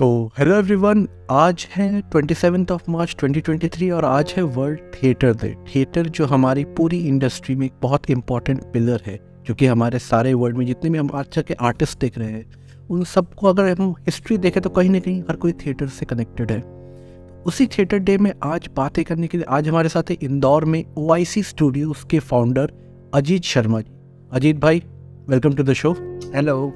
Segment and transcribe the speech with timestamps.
[0.00, 5.32] तो hello everyone आज है ट्वेंटी सेवन्थ ऑफ़ मार्च 2023 और आज है वर्ल्ड थिएटर
[5.32, 9.98] डे थिएटर जो हमारी पूरी इंडस्ट्री में एक बहुत इंपॉर्टेंट पिलर है जो कि हमारे
[9.98, 12.46] सारे वर्ल्ड में जितने भी हम आज के आर्टिस्ट देख रहे हैं
[12.90, 16.52] उन सबको अगर हम हिस्ट्री देखें तो कहीं ना कहीं हर कोई थिएटर से कनेक्टेड
[16.52, 16.60] है।
[17.46, 20.84] उसी थिएटर डे में आज बातें करने के लिए आज हमारे साथ है इंदौर में
[20.98, 22.72] ओ स्टूडियोज़ के फाउंडर
[23.14, 23.92] अजीत शर्मा जी।
[24.32, 24.82] अजीत भाई
[25.28, 25.92] welcome to the show
[26.34, 26.72] hello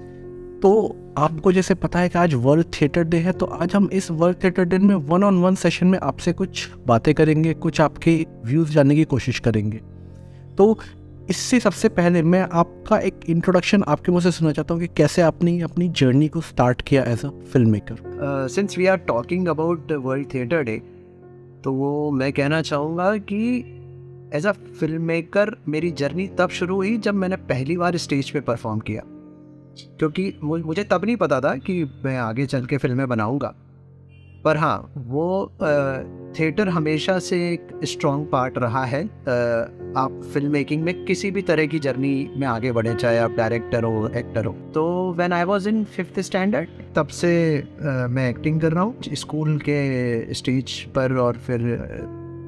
[0.63, 4.11] तो आपको जैसे पता है कि आज वर्ल्ड थिएटर डे है तो आज हम इस
[4.11, 8.27] वर्ल्ड थिएटर डे में वन ऑन वन सेशन में आपसे कुछ बातें करेंगे, कुछ आपके
[8.45, 9.81] व्यूज़ जानने की कोशिश करेंगे।
[10.59, 10.79] तो
[11.31, 15.23] इससे सबसे पहले मैं आपका एक इंट्रोडक्शन आपके मुँह से सुनना चाहता हूँ कि कैसे
[15.23, 17.29] आपने अपनी जर्नी को स्टार्ट किया as a
[17.71, 20.79] filmmaker since we are talking about world theatre day
[21.65, 23.59] तो वो मैं कहना चाहूँगा कि
[24.35, 28.41] एज अ फ़िल्म मेकर मेरी जर्नी तब शुरू हुई जब मैंने पहली बार स्टेज पे
[28.41, 29.03] परफॉर्म किया।
[29.99, 33.55] क्योंकि मुझे तब नहीं पता था कि मैं आगे चल के फ़िल्में बनाऊँगा।
[34.45, 35.53] पर हाँ वो
[36.39, 39.03] थिएटर हमेशा से एक स्ट्रॉन्ग पार्ट रहा है।
[39.97, 43.85] आप फ़िल्म मेकिंग में किसी भी तरह की जर्नी में आगे बढ़े, चाहे आप डायरेक्टर
[43.85, 47.33] हो एक्टर हो। तो when I was in fifth standard तब से
[48.11, 51.61] मैं एक्टिंग कर रहा हूँ। स्कूल के स्टेज पर और फिर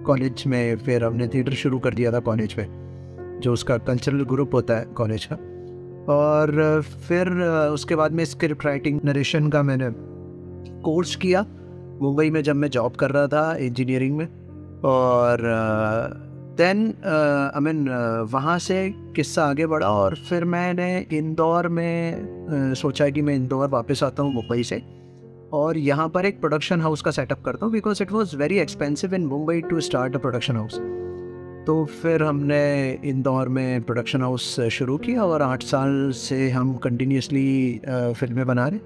[0.06, 4.54] कॉलेज में फिर हमने थिएटर शुरू कर दिया था कॉलेज में। जो उसका कल्चरल ग्रुप
[4.54, 5.36] होता है कॉलेज का।
[6.08, 7.28] और फिर
[7.72, 9.90] उसके बाद में स्क्रिप्ट राइटिंग नरेशन का मैंने
[10.82, 11.46] कोर्स किया।
[12.02, 14.26] मुंबई में जब मैं जॉब कर रहा था इंजीनियरिंग में
[14.84, 15.42] और
[16.58, 16.94] देन
[17.54, 17.88] आई मीन
[18.30, 23.68] वहाँ से किस्सा आगे बढ़ा और फिर मैंने इंदौर में uh, सोचा कि मैं इंदौर
[23.68, 24.82] वापस आता हूँ मुंबई से।
[25.52, 29.14] और यहाँ पर एक प्रोडक्शन हाउस का सेटअप करता हूँ because it was very expensive
[29.14, 30.78] in Mumbai to start a production house
[31.66, 37.80] तो फिर हमने इंदौर में प्रोडक्शन हाउस शुरू किया और आठ साल से हम कंटिन्यूसली
[37.88, 38.78] फ़िल्में बना रहे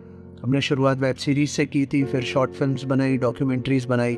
[0.42, 4.14] हमने शुरुआत वेब सीरीज़ से की थी, फिर शॉर्ट फिल्म्स बनाई डॉक्यूमेंट्रीज़ बनाई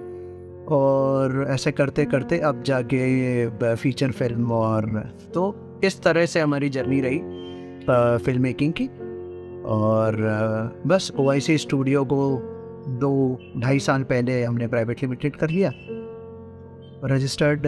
[0.68, 4.88] और ऐसे करते करते अब जाके फीचर फ़िल्म और
[5.34, 7.18] तो इस तरह से हमारी जर्नी रही
[8.24, 8.86] फ़िल्म मेकिंग की
[9.70, 10.16] और
[10.86, 12.38] बस ओ स्टूडियो को
[12.88, 15.72] दो, ढाई साल पहले हमने प्राइवेट लिमिटेड कर लिया।
[17.04, 17.62] रजिस्टर्ड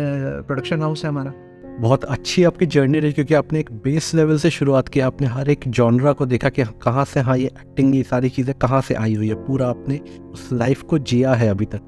[0.46, 1.32] प्रोडक्शन हाउस है हमारा।
[1.80, 5.50] बहुत अच्छी आपकी जर्नी रही क्योंकि आपने एक बेस लेवल से शुरुआत की आपने हर
[5.50, 8.94] एक जॉनरा को देखा कि कहाँ से हाँ ये एक्टिंग ये सारी चीज़ें कहाँ से
[8.94, 10.00] आई हुई है। पूरा आपने
[10.32, 11.80] उस लाइफ को जिया है अभी तक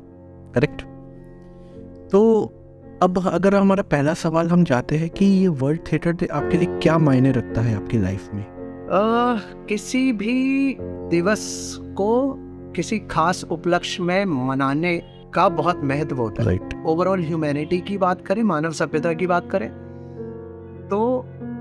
[0.54, 0.83] करेक्ट
[2.10, 2.44] तो
[3.03, 6.99] अब अगर हमारा पहला सवाल हम जाते हैं कि ये वर्ल्ड थिएटर आपके लिए क्या
[6.99, 8.43] मायने रखता है आपकी लाइफ में?
[8.43, 9.37] आ,
[9.69, 12.37] किसी भी दिवस को
[12.77, 15.03] किसी खास उपलक्ष्य में मनाने
[15.34, 19.69] का बहुत महत्व होता है। ओवरऑल ह्यूमैनिटी की बात करें मानव सभ्यता की बात करें
[20.89, 21.00] तो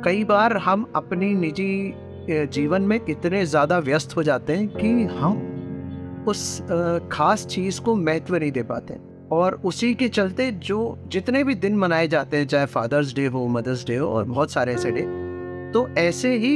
[0.05, 1.93] कई बार हम अपनी निजी
[2.53, 6.61] जीवन में इतने ज़्यादा व्यस्त हो जाते हैं कि हम उस
[7.11, 8.97] खास चीज़ को महत्व नहीं दे पाते।
[9.31, 13.47] और उसी के चलते जो जितने भी दिन मनाए जाते हैं चाहे फादर्स डे हो
[13.47, 15.01] मदर्स डे हो और बहुत सारे ऐसे डे
[15.73, 16.53] तो ऐसे ही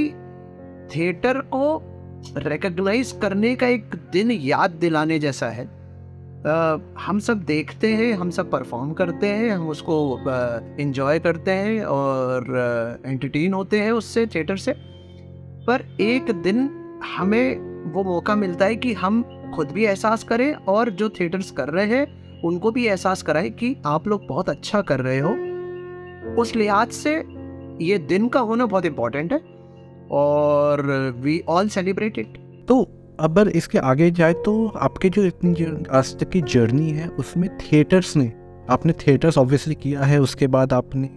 [0.95, 1.81] थिएटर को
[2.39, 5.65] रिकग्नाइज करने का एक दिन याद दिलाने जैसा है।
[6.99, 10.19] हम सब देखते हैं, हम सब परफॉर्म करते हैं, हम उसको
[10.79, 14.73] इन्जॉय करते हैं और एंटरटेन होते हैं उससे थिएटर से।
[15.67, 16.69] पर एक दिन
[17.17, 17.59] हमें
[17.93, 19.23] वो मौका मिलता है कि हम
[19.55, 23.75] खुद भी एहसास करें और जो थिएटर्स कर रहे हैं, उनको भी एहसास कराएँ कि
[23.85, 25.29] आप लोग बहुत अच्छा कर रहे हो।
[26.41, 27.15] उस लिहाज से
[27.81, 29.39] ये दिन का होना बहुत इम्पोर्टेंट है
[30.11, 30.81] और
[31.17, 32.37] वी ऑल सेलिब्रेट इट
[32.67, 37.49] तो अगर इसके आगे जाए तो आपके जो इतनी आज तक की जर्नी है, उसमें
[37.57, 38.31] थिएटर्स ने,
[38.69, 41.09] आपने थिएटर्स ऑब्वियसली किया है, उसके बाद आपने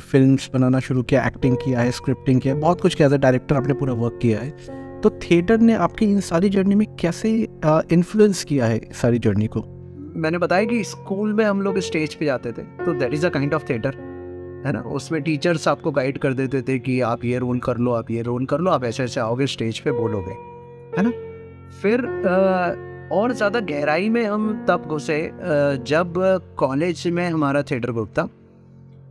[0.00, 3.56] फिल्म्स बनाना शुरू किया एक्टिंग किया है स्क्रिप्टिंग किया है, बहुत कुछ किया एज डायरेक्टर
[3.56, 4.50] आपने पूरा वर्क किया है।
[5.00, 7.30] तो थिएटर ने आपकी इन सारी जर्नी में कैसे
[7.92, 9.64] इन्फ्लुएंस किया है सारी जर्नी को?
[10.16, 13.28] मैंने बताया कि स्कूल में हम लोग स्टेज पे जाते थे तो that is a
[13.28, 13.94] kind of theatre
[14.66, 14.80] है ना?
[14.80, 18.22] उसमें टीचर्स आपको गाइड कर देते थे कि आप ये रोल कर लो, आप ये
[18.22, 20.32] रोल कर लो, आप ऐसे ऐसे आओगे स्टेज पे बोलोगे,
[20.98, 21.12] है ना?
[21.72, 22.04] फिर
[23.12, 25.18] और ज़्यादा गहराई में हम तब घुसे
[25.86, 26.14] जब
[26.58, 28.28] कॉलेज में हमारा थिएटर ग्रुप था।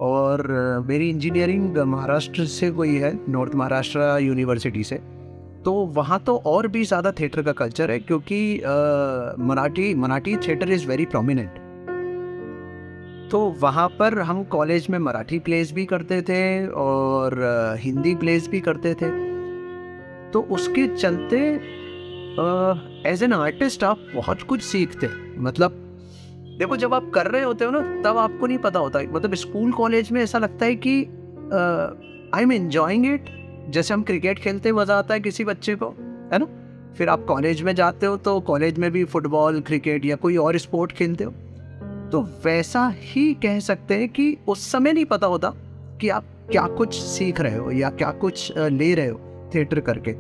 [0.02, 0.48] और
[0.88, 4.96] मेरी इंजीनियरिंग महाराष्ट्र से कोई है, नॉर्थ महाराष्ट्र यूनिवर्सिटी से।
[5.66, 8.58] तो वहाँ तो और भी ज़्यादा थिएटर का कल्चर है, क्योंकि
[9.42, 11.64] Marathi Marathi theatre is very prominent
[13.32, 17.36] तो वहाँ पर हम कॉलेज में मराठी प्लेस भी करते थे और
[17.80, 19.10] हिंदी प्लेस भी करते थे।
[20.32, 21.40] तो उसके चलते
[23.08, 25.10] एज एन आर्टिस्ट आप बहुत कुछ सीखते
[25.40, 25.82] मतलब
[26.60, 29.72] देखो, जब आप कर रहे होते हो ना, तब आपको नहीं पता होता। मतलब स्कूल,
[29.72, 31.02] कॉलेज में ऐसा लगता है कि
[32.36, 33.26] आई एम एंजॉइंग इट
[33.70, 35.90] जैसे हम क्रिकेट खेलते मज़ा आता है किसी बच्चे को,
[36.34, 36.48] है ना?
[36.98, 40.58] फिर आप कॉलेज में जाते हो तो कॉलेज में भी फुटबॉल, क्रिकेट या कोई और
[40.58, 41.32] स्पोर्ट खेलते हो।
[42.12, 45.54] तो वैसा ही कह सकते हैं कि उस समय नहीं पता होता
[46.02, 50.14] कि आप क्या कुछ सीख रहे हो या क्या कुछ ले रहे हो थिएटर करके।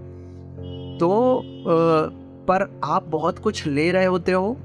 [0.99, 1.41] तो
[2.47, 4.55] पर आप बहुत कुछ ले रहे होते हो।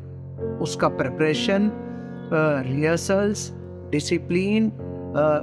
[0.63, 1.71] उसका प्रिपरेशन
[2.67, 3.51] रिहर्सल्स
[3.91, 4.67] डिसिप्लिन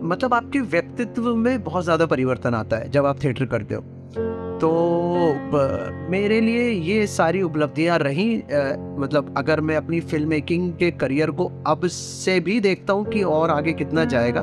[0.04, 3.82] मतलब आपके व्यक्तित्व में बहुत ज़्यादा परिवर्तन आता है जब आप थिएटर करते हो।
[4.62, 4.70] तो
[6.12, 8.38] मेरे लिए ये सारी उपलब्धियाँ रहीं
[9.00, 13.24] मतलब अगर मैं अपनी फ़िल्म मेकिंग के करियर को अब से भी देखता हूँ कि
[13.24, 14.42] और आगे कितना जाएगा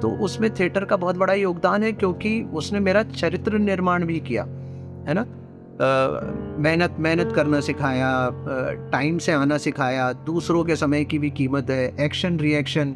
[0.00, 4.42] तो उसमें थिएटर का बहुत बड़ा योगदान है क्योंकि उसने मेरा चरित्र निर्माण भी किया,
[5.08, 5.24] है ना?
[5.80, 8.08] मेहनत मेहनत करना सिखाया
[8.92, 12.94] टाइम से आना सिखाया दूसरों के समय की भी कीमत है एक्शन रिएक्शन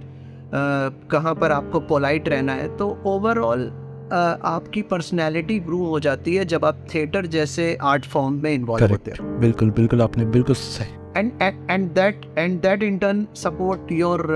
[1.13, 3.71] कहाँ पर आपको पोलाइट रहना है तो ओवरऑल
[4.13, 9.11] आपकी पर्सनैलिटी ग्रू हो जाती है जब आप थिएटर जैसे आर्ट फॉर्म में इन्वॉल्व होते
[9.11, 11.33] हैं। बिल्कुल बिल्कुल आपने बिल्कुल सही। And
[11.71, 14.27] and that and that in turn support your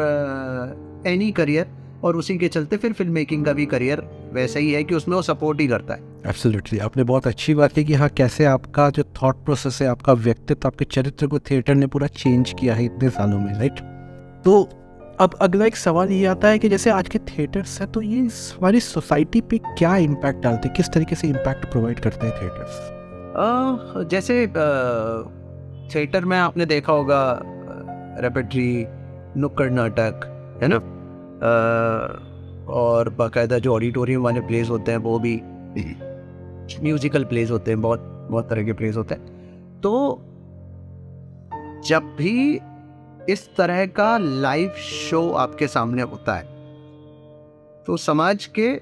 [1.06, 1.66] any career
[2.04, 4.02] और उसी के चलते फिर फ़िल्म मेकिंग का भी करियर
[4.36, 7.72] वैसा ही है कि उसमें वो सपोर्ट ही करता है। एब्सोल्युटली आपने बहुत अच्छी बात
[7.72, 11.74] की कि हाँ कैसे आपका जो थॉट प्रोसेस है आपका व्यक्तित्व आपके चरित्र को थिएटर
[11.74, 13.80] ने पूरा चेंज किया है इतने सालों में राइट
[14.44, 14.68] तो
[15.20, 18.20] अब अगला एक सवाल ये आता है कि जैसे आज के थिएटर्स हैं तो ये
[18.20, 20.76] हमारी सोसाइटी पे क्या इम्पैक्ट डालते हैं?
[20.76, 24.46] किस तरीके से इम्पैक्ट प्रोवाइड करते हैं थिएटर्स जैसे
[25.94, 27.22] थिएटर में आपने देखा होगा
[28.20, 28.86] रेपेट्री
[29.36, 30.26] नुक्कड़ नाटक
[30.62, 30.78] है ना?
[32.68, 35.42] और बाकायदा जो ऑडिटोरियम वाले प्लेस होते हैं वो भी
[36.82, 39.26] म्यूजिकल प्लेस होते हैं बहुत बहुत तरह के प्लेस होते हैं।
[39.80, 40.22] तो
[41.86, 42.60] जब भी
[43.32, 46.44] इस तरह का लाइव शो आपके सामने होता है
[47.84, 48.72] तो समाज के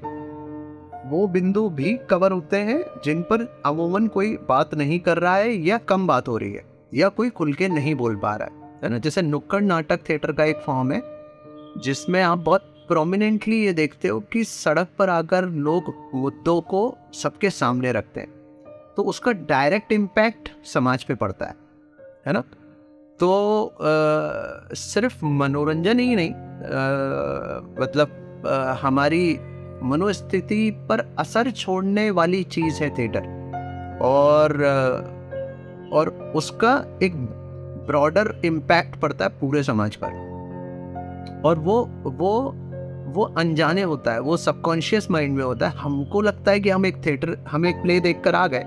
[1.09, 5.53] वो बिंदु भी कवर होते हैं जिन पर अमूमन कोई बात नहीं कर रहा है
[5.53, 6.65] या कम बात हो रही है
[6.95, 8.99] या कोई खुल के नहीं बोल पा रहा है। है ना?
[8.99, 11.03] जैसे नुक्कड़ नाटक थिएटर का एक फॉर्म है
[11.79, 17.51] जिसमें आप बहुत प्रोमिनेंटली ये देखते हो कि सड़क पर आकर लोग मुद्दों को सबके
[17.51, 18.29] सामने रखते हैं।
[18.97, 21.55] तो उसका डायरेक्ट इम्पैक्ट समाज पे पड़ता है
[22.27, 22.41] है ना?
[23.21, 23.75] तो आ,
[24.75, 26.37] सिर्फ़ मनोरंजन ही नहीं आ,
[27.83, 29.39] मतलब आ, हमारी
[29.83, 33.33] मनोस्थिति पर असर छोड़ने वाली चीज़ है थिएटर
[34.03, 34.63] और
[35.93, 37.17] और उसका एक
[37.87, 40.23] ब्रॉडर इम्पैक्ट पड़ता है पूरे समाज पर।
[41.45, 42.55] और वो वो
[43.07, 46.87] वो अनजाने होता है वो सबकॉन्शियस माइंड में होता है। हमको लगता है कि हम
[46.87, 48.65] एक थिएटर हम एक प्ले देख कर आ गए।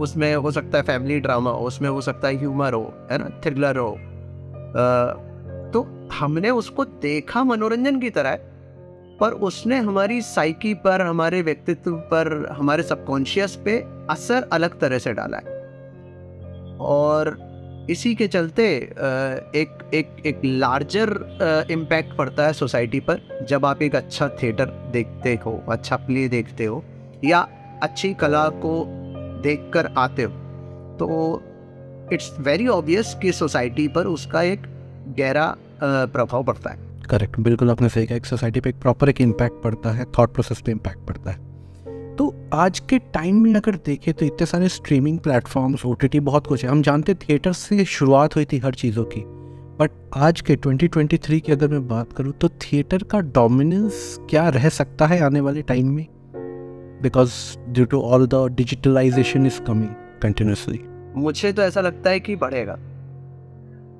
[0.00, 3.28] उसमें हो सकता है फैमिली ड्रामा हो उसमें हो सकता है ह्यूमर हो है ना?
[3.44, 5.12] थ्रिलर हो। आ,
[5.70, 8.38] तो हमने उसको देखा मनोरंजन की तरह
[9.20, 15.12] पर उसने हमारी साइकी पर हमारे व्यक्तित्व पर हमारे सबकॉन्शियस पे असर अलग तरह से
[15.12, 15.42] डाला है।
[16.80, 17.47] और
[17.90, 18.64] इसी के चलते
[19.56, 21.10] एक एक एक लार्जर
[21.70, 26.64] इम्पैक्ट पड़ता है सोसाइटी पर, जब आप एक अच्छा थिएटर देखते हो अच्छा प्ले देखते
[26.64, 26.82] हो,
[27.24, 27.40] या
[27.82, 28.84] अच्छी कला को
[29.42, 30.32] देखकर आते हो
[30.98, 31.42] तो
[32.12, 34.62] इट्स वेरी ऑब्वियस कि सोसाइटी पर उसका एक
[35.18, 39.20] गहरा प्रभाव पड़ता है। करेक्ट बिल्कुल आपने सही कहा, एक सोसाइटी पे एक प्रॉपर एक
[39.20, 41.47] इम्पैक्ट पड़ता है थॉट प्रोसेस पे इम्पैक्ट पड़ता है।
[42.18, 46.64] तो आज के टाइम में अगर देखें तो इतने सारे स्ट्रीमिंग प्लेटफॉर्म्स ओटीटी बहुत कुछ
[46.64, 49.20] है। हम जानते थिएटर से शुरुआत हुई थी हर चीज़ों की।
[49.78, 54.68] बट आज के 2023 की अगर मैं बात करूँ तो थिएटर का डोमिनेंस क्या रह
[54.68, 56.06] सकता है आने वाले टाइम में?
[57.02, 57.32] Because
[57.68, 60.80] due to all the digitalization is coming continuously
[61.16, 62.78] मुझे तो ऐसा लगता है कि बढ़ेगा।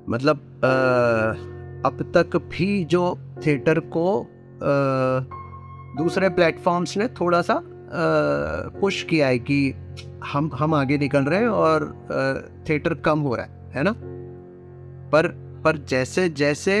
[0.09, 0.69] मतलब आ,
[1.89, 4.27] अब तक भी जो थिएटर को आ,
[6.03, 7.61] दूसरे प्लेटफॉर्म्स ने थोड़ा सा
[8.81, 9.73] पुश किया है कि
[10.25, 11.85] हम हम आगे निकल रहे हैं और
[12.69, 13.93] थिएटर कम हो रहा है है ना?
[15.11, 15.27] पर
[15.63, 16.75] पर जैसे जैसे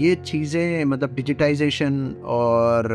[0.00, 2.88] ये चीज़ें मतलब डिजिटाइजेशन और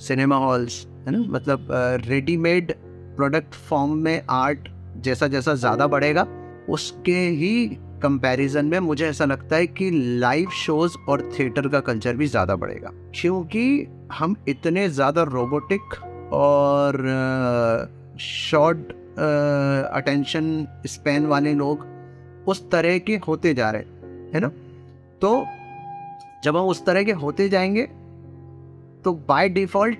[0.00, 1.18] सिनेमा हॉल्स है ना?
[1.18, 1.68] मतलब
[2.06, 2.72] रेडीमेड
[3.16, 6.26] प्रोडक्ट फॉर्म में आर्ट जैसा जैसा ज़्यादा बढ़ेगा,
[6.68, 9.90] उसके ही कंपैरिजन में मुझे ऐसा लगता है कि
[10.20, 15.94] लाइव शोज़ और थिएटर का कल्चर भी ज़्यादा बढ़ेगा। क्योंकि हम इतने ज़्यादा रोबोटिक
[16.32, 16.98] और
[18.20, 18.92] शॉर्ट
[19.94, 21.86] अटेंशन स्पेन वाले लोग
[22.48, 23.82] उस तरह के होते जा रहे
[24.34, 24.48] है ना?
[25.22, 25.44] तो
[26.44, 27.82] जब हम उस तरह के होते जाएँगे
[29.04, 29.98] तो बाय डिफ़ॉल्ट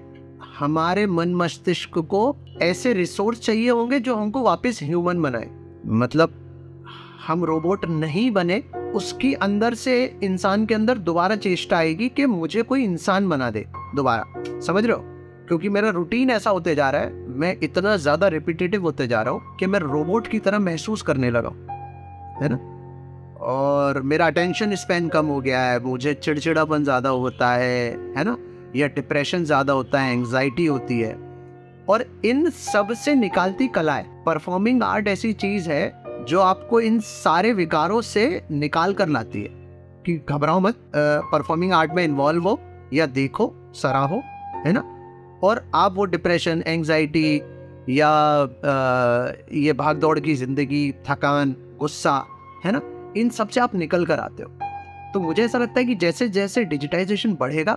[0.58, 5.50] हमारे मन मस्तिष्क को ऐसे रिसोर्स चाहिए होंगे जो हमको वापस ह्यूमन बनाए।
[5.86, 6.32] मतलब
[7.26, 8.62] हम रोबोट नहीं बने,
[8.94, 13.66] उसकी अंदर से इंसान के अंदर दोबारा चेष्टा आएगी कि मुझे कोई इंसान बना दे
[13.94, 15.02] दोबारा। समझ रहे हो?
[15.48, 19.32] क्योंकि मेरा रूटीन ऐसा होते जा रहा है, मैं इतना ज़्यादा रिपीटेटिव होते जा रहा
[19.32, 21.48] हूँ कि मैं रोबोट की तरह महसूस करने लगा
[22.42, 22.58] है। ना?
[23.40, 28.36] और मेरा अटेंशन स्पेन कम हो गया है, मुझे चिड़चिड़ापन ज़्यादा होता है है ना?
[28.76, 31.14] या डिप्रेशन ज़्यादा होता है एंग्जाइटी होती है।
[31.88, 35.88] और इन सबसे निकालती कला है। परफॉर्मिंग आर्ट ऐसी चीज़ है
[36.28, 39.48] जो आपको इन सारे विकारों से निकाल कर लाती है।
[40.06, 42.58] कि घबराओ मत परफॉर्मिंग आर्ट में इन्वॉल्व हो
[42.92, 44.22] या देखो सराहो
[44.66, 44.80] है ना?
[45.44, 47.36] और आप वो डिप्रेशन एंग्जाइटी
[47.88, 52.22] या आ, ये भाग दौड़ की ज़िंदगी थकान गुस्सा
[52.64, 52.80] है ना?
[53.16, 54.50] इन सबसे आप निकल कर आते हो।
[55.14, 57.76] तो मुझे ऐसा लगता है कि जैसे जैसे डिजिटाइजेशन बढ़ेगा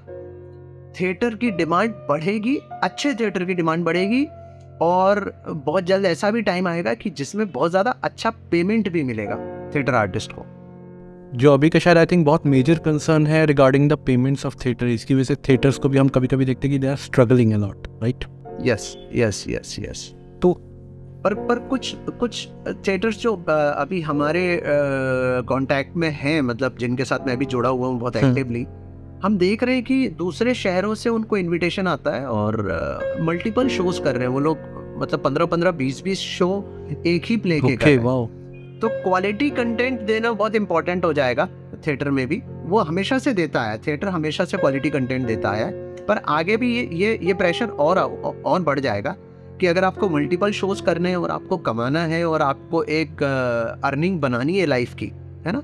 [1.00, 4.26] थिएटर की डिमांड बढ़ेगी अच्छे थिएटर की डिमांड बढ़ेगी
[4.84, 9.36] और बहुत जल्द ऐसा भी टाइम आएगा कि जिसमें बहुत ज़्यादा अच्छा पेमेंट भी मिलेगा
[9.76, 10.46] थिएटर आर्टिस्ट को।
[11.34, 14.88] जो अभी का शायद आई थिंक बहुत मेजर कंसर्न है regarding the payments of theatre
[14.88, 17.54] इसकी वजह से थिएटर्स को भी हम कभी कभी देखते हैं कि they are struggling
[17.54, 18.26] a lot right
[18.62, 20.54] yes yes yes yes तो
[21.24, 22.48] पर पर कुछ कुछ
[22.88, 24.46] थिएटर्स जो अभी हमारे
[25.50, 28.83] कांटेक्ट में हैं मतलब जिनके साथ मैं भी जुड़ा हुआ हूँ बहुत एक्टिवली हम्म।
[29.24, 32.58] हम देख रहे हैं कि दूसरे शहरों से उनको इनविटेशन आता है और
[33.22, 34.58] मल्टीपल शोज़ कर रहे हैं वो लोग।
[34.98, 36.50] मतलब पंद्रह पंद्रह बीस बीस शो
[37.08, 41.48] एक ही प्ले के okay, कर तो क्वालिटी कंटेंट देना बहुत इंपॉर्टेंट हो जाएगा
[41.88, 45.72] थिएटर में भी। वो हमेशा से देता है थिएटर हमेशा से क्वालिटी कंटेंट देता है।
[46.06, 47.98] पर आगे भी ये ये ये प्रेशर और
[48.46, 49.16] और बढ़ जाएगा
[49.62, 53.24] कि अगर आपको मल्टीपल शोज़ करने हैं और आपको कमाना है और आपको एक
[53.84, 55.12] अर्निंग बनानी है लाइफ की
[55.46, 55.62] है ना?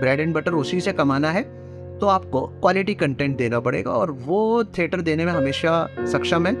[0.00, 1.58] ब्रेड एंड बटर उसी से कमाना है।
[2.00, 6.52] तो आपको क्वालिटी कंटेंट देना पड़ेगा और वो थिएटर देने में हमेशा सक्षम है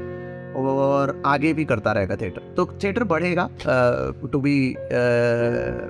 [0.56, 3.48] और आगे भी करता रहेगा थिएटर तो थिएटर बढ़ेगा
[4.32, 4.74] टू बी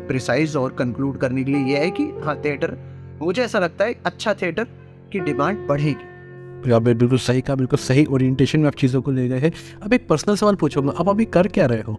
[0.08, 2.76] प्रिसाइज और कंक्लूड करने के लिए ये है कि हाँ थिएटर
[3.22, 4.64] मुझे ऐसा लगता है अच्छा थिएटर
[5.12, 9.28] की डिमांड बढ़ेगी। आप बिल्कुल सही कहा बिल्कुल सही ओरिएंटेशन में आप चीज़ों को ले
[9.28, 9.52] गए हैं।
[9.82, 11.92] अब एक पर्सनल सवाल पूछूँगा अब अभी कर क्या रहे हो?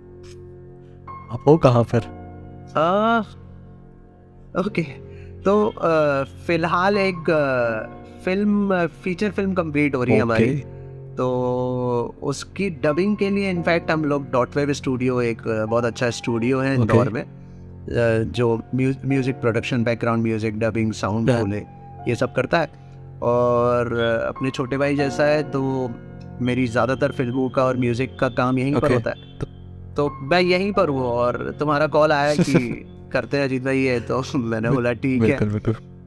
[1.32, 2.02] आप हो कहाँ फिर?
[4.60, 5.09] ओके
[5.46, 5.74] तो
[6.48, 7.30] फ़िलहाल एक
[8.26, 10.56] फ़िल्म फीचर फ़िल्म कंप्लीट हो रही है हमारी।
[11.18, 11.28] तो
[12.24, 16.74] उसकी डबिंग के लिए इनफैक्ट हम लोग डॉट वेब स्टूडियो एक बहुत अच्छा स्टूडियो है
[16.76, 17.24] इंदौर में
[18.32, 21.64] जो music production background music dubbing sound बोले
[22.10, 22.68] ये सब करता है।
[23.24, 23.94] और
[24.28, 25.90] अपने छोटे भाई जैसा है तो
[26.42, 28.82] मेरी ज़्यादातर फ़िल्मों का और म्यूज़िक का काम यहीं okay.
[28.82, 29.46] पर होता है। तो,
[29.96, 34.00] तो मैं यहीं पर हूँ और तुम्हारा कॉल आया कि करते हैं अजीत भाई ये
[34.00, 35.38] तो मैंने बोला ठीक है।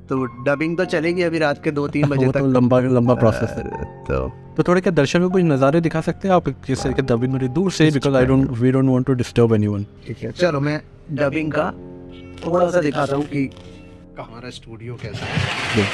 [0.09, 3.50] तो डबिंग तो चलेगी अभी रात के दो तीन बजे तो तक। लंबा लंबा प्रोसेस
[3.50, 6.49] है। तो। तो थोड़े क्या दर्शकों को कुछ नज़ारे दिखा सकते हैं आप?
[6.49, 9.87] तरह के डबिंग में दूर से because I don't we don't want to disturb anyone
[10.06, 10.80] ठीक है चलो मैं
[11.12, 11.71] डबिंग का
[12.47, 13.50] थोड़ा सा दिखाता हूँ कि
[14.21, 15.90] हमारा स्टूडियो कैसा है।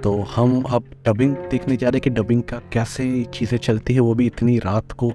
[0.00, 4.00] तो हम अब डबिंग देखने जा रहे हैं कि डबिंग का कैसे चीज़ें चलती है
[4.00, 5.12] वो भी इतनी रात को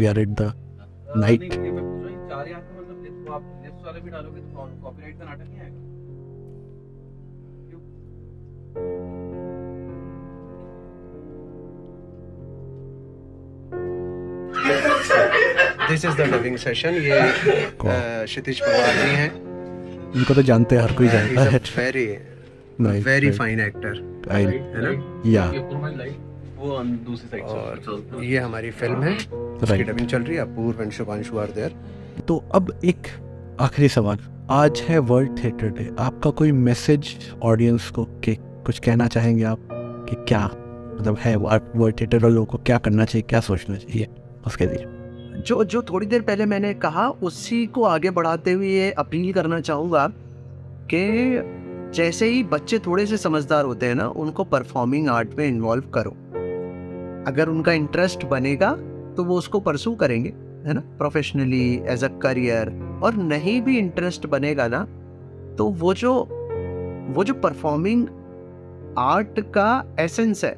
[0.00, 0.52] we are at the
[1.16, 1.40] night
[3.84, 4.46] वाले भी डालोगे तो
[4.82, 5.78] कॉपीराइट का नाटक नहीं आएगा?
[15.90, 17.20] This is the living session ये
[18.24, 19.30] क्षितिज पवार जी हैं।
[20.16, 22.06] इनको तो जानते हैं हर कोई जानता है। वेरी
[23.06, 23.94] वेरी फाइन एक्टर
[24.32, 24.42] है
[24.84, 24.92] ना
[25.30, 25.44] या
[26.60, 30.90] वो दूसरी साइड और ये हमारी फ़िल्म है। उसकी डबिंग चल रही है। Apoorv and
[30.92, 31.74] Shubhanshu are there
[32.28, 33.06] तो अब एक
[33.60, 34.18] आखिरी सवाल।
[34.50, 38.34] आज है वर्ल्ड थिएटर डे आपका कोई मैसेज ऑडियंस को कि
[38.66, 39.68] कुछ कहना चाहेंगे आप
[40.08, 44.08] कि क्या मतलब है वर्ल्ड थिएटर और लोगों को क्या करना चाहिए क्या सोचना चाहिए
[44.46, 44.84] उसके लिए?
[45.42, 49.60] जो जो थोड़ी देर पहले मैंने कहा उसी को आगे बढ़ाते हुए ये अपील करना
[49.60, 50.06] चाहूँगा
[50.94, 55.84] कि जैसे ही बच्चे थोड़े से समझदार होते हैं ना उनको परफॉर्मिंग आर्ट में इन्वॉल्व
[55.94, 56.16] करो।
[57.26, 58.70] अगर उनका इंटरेस्ट बनेगा
[59.16, 60.28] तो वो उसको परसू करेंगे
[60.66, 60.80] है ना?
[60.80, 62.68] प्रोफेशनली एज अ करियर
[63.02, 64.84] और नहीं भी इंटरेस्ट बनेगा ना
[65.58, 66.12] तो वो जो
[67.14, 68.06] वो जो परफॉर्मिंग
[68.98, 70.52] आर्ट का एसेंस है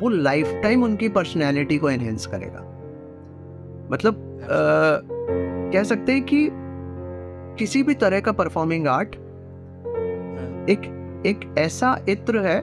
[0.00, 2.60] वो लाइफ टाइम उनकी पर्सनैलिटी को एनहेंस करेगा।
[3.92, 4.48] मतलब आ,
[5.72, 6.48] कह सकते हैं कि
[7.58, 9.14] किसी भी तरह का परफॉर्मिंग आर्ट
[10.70, 12.62] एक एक ऐसा इत्र है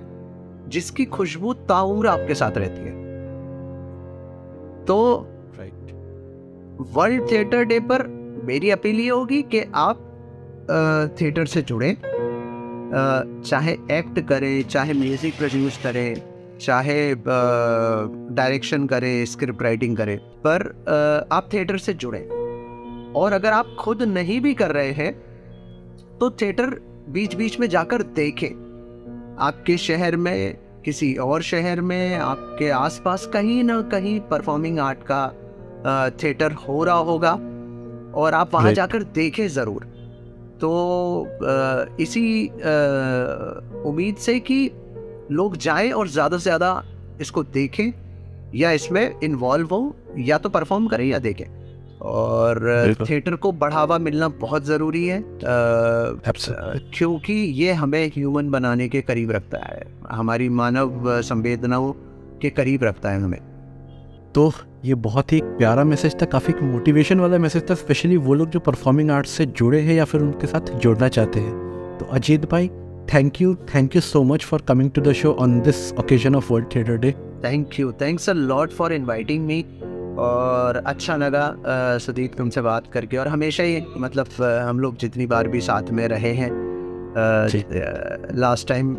[0.69, 3.08] जिसकी खुशबू ताउम्र आपके साथ रहती है।
[4.89, 5.27] तो
[5.59, 5.91] राइट
[6.95, 8.07] वर्ल्ड थिएटर डे पर
[8.45, 9.97] मेरी अपील ये होगी कि आप
[11.21, 11.95] थिएटर से जुड़ें।
[13.41, 16.21] चाहे एक्ट करें चाहे म्यूज़िक प्रोड्यूस करें
[16.61, 20.67] चाहे डायरेक्शन करें स्क्रिप्ट राइटिंग करें पर
[21.31, 25.11] आप थिएटर से जुड़ें। और अगर आप खुद नहीं भी कर रहे हैं
[26.19, 26.69] तो थिएटर
[27.09, 28.49] बीच बीच में जाकर देखें।
[29.39, 36.09] आपके शहर में किसी और शहर में आपके आसपास कहीं ना कहीं परफॉर्मिंग आर्ट का
[36.23, 37.31] थिएटर हो रहा होगा
[38.19, 39.83] और आप वहाँ जाकर देखें ज़रूर।
[40.61, 41.27] तो
[41.99, 42.47] इसी
[43.89, 44.69] उम्मीद से कि
[45.31, 46.83] लोग जाएँ और ज़्यादा से ज़्यादा
[47.21, 47.91] इसको देखें
[48.55, 51.45] या इसमें इन्वॉल्व हो या तो परफॉर्म करें या देखें।
[52.01, 55.23] और थिएटर को बढ़ावा मिलना बहुत ज़रूरी है।
[56.93, 61.91] क्योंकि ये हमें ह्यूमन बनाने के करीब रखता है। हमारी मानव संवेदनाओं
[62.41, 63.39] के करीब रखता है हमें।
[64.35, 64.51] तो
[64.85, 68.59] ये बहुत ही प्यारा मैसेज था काफ़ी मोटिवेशन वाला मैसेज था स्पेशली वो लोग जो
[68.59, 72.67] परफॉर्मिंग आर्ट्स से जुड़े हैं या फिर उनके साथ जुड़ना चाहते हैं। तो अजीत भाई
[73.13, 76.53] thank you thank you so much for coming to the show on this occasion of
[76.53, 77.11] world theatre day
[77.43, 79.65] thank you thanks a lot for inviting me
[80.19, 81.45] और अच्छा लगा
[81.99, 86.07] सुदीप तुमसे बात करके। और हमेशा ही मतलब हम लोग जितनी बार भी साथ में
[86.07, 86.51] रहे हैं
[88.35, 88.95] लास्ट टाइम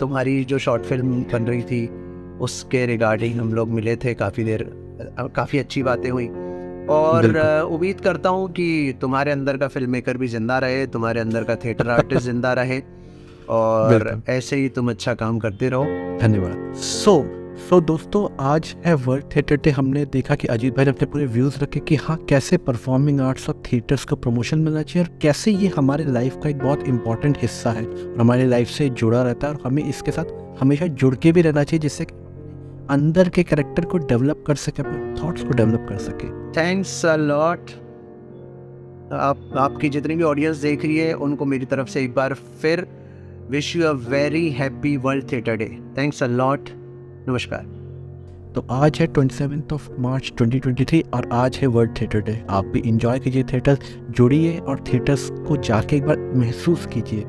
[0.00, 1.86] तुम्हारी जो शॉर्ट फ़िल्म बन रही थी
[2.40, 4.64] उसके रिगार्डिंग हम लोग मिले थे काफ़ी देर
[5.36, 6.28] काफ़ी अच्छी बातें हुई।
[6.90, 11.44] और उम्मीद करता हूँ कि तुम्हारे अंदर का फ़िल्म मेकर भी ज़िंदा रहे तुम्हारे अंदर
[11.44, 12.80] का थिएटर आर्टिस्ट ज़िंदा रहे
[13.50, 15.84] और ऐसे ही तुम अच्छा काम करते रहो।
[16.20, 20.76] धन्यवाद। सो so, सो so, दोस्तों आज है वर्ल्ड थिएटर डे हमने देखा कि अजीत
[20.76, 24.58] भाई ने अपने पूरे व्यूज़ रखे कि हाँ कैसे परफॉर्मिंग आर्ट्स और थिएटर्स को प्रमोशन
[24.58, 28.46] मिलना चाहिए और कैसे ये हमारे लाइफ का एक बहुत इंपॉर्टेंट हिस्सा है और हमारी
[28.46, 30.24] लाइफ से जुड़ा रहता है और हमें इसके साथ
[30.60, 32.04] हमेशा जुड़ के भी रहना चाहिए जिससे
[32.90, 37.16] अंदर के करेक्टर को डेवलप कर सके अपने थॉट्स को डेवलप कर सके। थैंक्स अ
[37.16, 37.70] लॉट
[39.12, 42.86] आप आपकी जितनी भी ऑडियंस देख रही है उनको मेरी तरफ़ से एक बार फिर
[43.50, 46.81] wish you a very happy world theatre day thanks a lot
[47.28, 47.64] नमस्कार।
[48.54, 52.64] तो आज है ट्वेंटी सेवन ऑफ़ मार्च 2023 और आज है वर्ल्ड थिएटर डे आप
[52.64, 53.78] भी इंजॉय कीजिए थिएटर
[54.10, 57.20] जुड़िए और थिएटर्स को जाके एक बार महसूस कीजिए।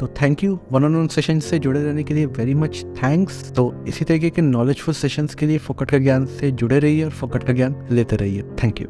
[0.00, 3.52] तो thank you one on one session से जुड़े रहने के लिए वेरी मच थैंक्स
[3.52, 7.10] तो इसी तरीके के नॉलेजफुल सेशंस के लिए फोकट का ज्ञान से जुड़े रहिए और
[7.10, 8.88] फोकट का ज्ञान लेते रहिए। Thank you